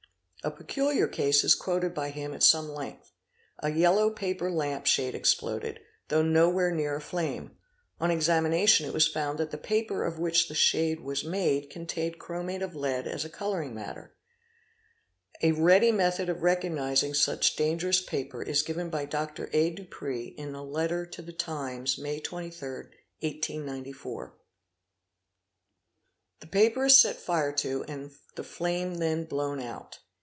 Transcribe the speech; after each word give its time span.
A 0.43 0.49
peculiar 0.49 1.07
case 1.07 1.43
is 1.43 1.53
quoted 1.53 1.93
by 1.93 2.09
him 2.09 2.33
at 2.33 2.41
some 2.41 2.67
length. 2.67 3.11
A 3.59 3.69
yellow 3.71 4.09
paper 4.09 4.49
lamp 4.49 4.87
shade 4.87 5.13
exploded, 5.13 5.79
though 6.07 6.23
nowhere 6.23 6.71
near 6.71 6.95
a 6.95 6.99
flame. 6.99 7.57
On 7.99 8.09
examination 8.09 8.87
it 8.87 8.91
was 8.91 9.07
found 9.07 9.37
that 9.37 9.51
the 9.51 9.59
paper 9.59 10.03
of 10.03 10.17
which 10.17 10.47
the 10.47 10.55
shade 10.55 11.01
was 11.01 11.23
made 11.23 11.69
contained 11.69 12.17
chromate 12.17 12.63
of 12.63 12.75
lead 12.75 13.05
as 13.05 13.23
a 13.23 13.29
colouring 13.29 13.75
matter, 13.75 14.15
A 15.43 15.51
ready 15.51 15.91
method 15.91 16.27
of 16.27 16.41
recognising 16.41 17.13
such 17.13 17.55
dangerous 17.55 18.01
paper 18.01 18.41
is 18.41 18.63
given 18.63 18.89
by 18.89 19.05
Dr. 19.05 19.47
A. 19.53 19.75
Dupré 19.75 20.33
in 20.33 20.55
a 20.55 20.63
letter 20.63 21.05
to 21.05 21.21
'The 21.21 21.33
Times"? 21.33 21.99
May 21.99 22.19
23rd, 22.19 22.89
1894; 23.19 24.35
"The 26.39 26.47
paper 26.47 26.85
is 26.85 26.99
set 26.99 27.17
fire 27.17 27.53
to 27.57 27.83
and 27.83 28.09
the 28.35 28.43
flame 28.43 28.95
then 28.95 29.25
blown 29.25 29.59
out. 29.61 29.99